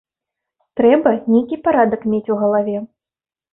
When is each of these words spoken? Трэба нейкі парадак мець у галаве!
Трэба 0.81 1.13
нейкі 1.33 1.61
парадак 1.69 2.01
мець 2.17 2.25
у 2.35 2.41
галаве! 2.47 2.77